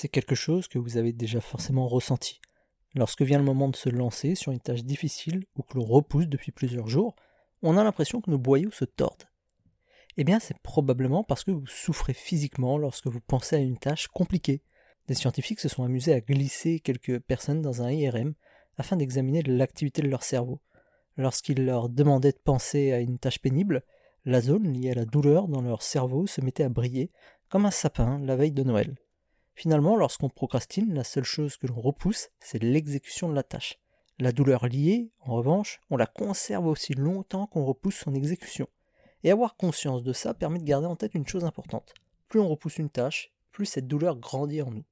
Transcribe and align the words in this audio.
C'est 0.00 0.08
quelque 0.08 0.36
chose 0.36 0.68
que 0.68 0.78
vous 0.78 0.96
avez 0.96 1.12
déjà 1.12 1.40
forcément 1.40 1.88
ressenti. 1.88 2.40
Lorsque 2.94 3.22
vient 3.22 3.38
le 3.38 3.44
moment 3.44 3.68
de 3.68 3.74
se 3.74 3.88
lancer 3.88 4.36
sur 4.36 4.52
une 4.52 4.60
tâche 4.60 4.84
difficile 4.84 5.44
ou 5.56 5.62
que 5.62 5.76
l'on 5.76 5.84
repousse 5.84 6.28
depuis 6.28 6.52
plusieurs 6.52 6.86
jours, 6.86 7.16
on 7.62 7.76
a 7.76 7.82
l'impression 7.82 8.20
que 8.20 8.30
nos 8.30 8.38
boyaux 8.38 8.70
se 8.70 8.84
tordent. 8.84 9.28
Eh 10.16 10.22
bien, 10.22 10.38
c'est 10.38 10.56
probablement 10.60 11.24
parce 11.24 11.42
que 11.42 11.50
vous 11.50 11.66
souffrez 11.66 12.14
physiquement 12.14 12.78
lorsque 12.78 13.08
vous 13.08 13.18
pensez 13.20 13.56
à 13.56 13.58
une 13.58 13.76
tâche 13.76 14.06
compliquée. 14.06 14.62
Des 15.08 15.14
scientifiques 15.14 15.58
se 15.58 15.68
sont 15.68 15.82
amusés 15.82 16.12
à 16.12 16.20
glisser 16.20 16.78
quelques 16.78 17.18
personnes 17.18 17.60
dans 17.60 17.82
un 17.82 17.90
IRM 17.90 18.34
afin 18.76 18.94
d'examiner 18.94 19.42
l'activité 19.42 20.00
de 20.00 20.08
leur 20.08 20.22
cerveau. 20.22 20.60
Lorsqu'ils 21.16 21.64
leur 21.64 21.88
demandaient 21.88 22.30
de 22.30 22.38
penser 22.44 22.92
à 22.92 23.00
une 23.00 23.18
tâche 23.18 23.40
pénible, 23.40 23.82
la 24.24 24.42
zone 24.42 24.72
liée 24.72 24.92
à 24.92 24.94
la 24.94 25.06
douleur 25.06 25.48
dans 25.48 25.60
leur 25.60 25.82
cerveau 25.82 26.28
se 26.28 26.40
mettait 26.40 26.62
à 26.62 26.68
briller 26.68 27.10
comme 27.48 27.66
un 27.66 27.72
sapin 27.72 28.20
la 28.20 28.36
veille 28.36 28.52
de 28.52 28.62
Noël. 28.62 28.96
Finalement, 29.58 29.96
lorsqu'on 29.96 30.28
procrastine, 30.28 30.94
la 30.94 31.02
seule 31.02 31.24
chose 31.24 31.56
que 31.56 31.66
l'on 31.66 31.80
repousse, 31.80 32.28
c'est 32.38 32.62
l'exécution 32.62 33.28
de 33.28 33.34
la 33.34 33.42
tâche. 33.42 33.80
La 34.20 34.30
douleur 34.30 34.68
liée, 34.68 35.10
en 35.18 35.34
revanche, 35.34 35.80
on 35.90 35.96
la 35.96 36.06
conserve 36.06 36.68
aussi 36.68 36.94
longtemps 36.94 37.48
qu'on 37.48 37.64
repousse 37.64 37.96
son 37.96 38.14
exécution. 38.14 38.68
Et 39.24 39.32
avoir 39.32 39.56
conscience 39.56 40.04
de 40.04 40.12
ça 40.12 40.32
permet 40.32 40.60
de 40.60 40.64
garder 40.64 40.86
en 40.86 40.94
tête 40.94 41.16
une 41.16 41.26
chose 41.26 41.44
importante. 41.44 41.92
Plus 42.28 42.38
on 42.38 42.46
repousse 42.46 42.78
une 42.78 42.88
tâche, 42.88 43.32
plus 43.50 43.66
cette 43.66 43.88
douleur 43.88 44.14
grandit 44.14 44.62
en 44.62 44.70
nous. 44.70 44.84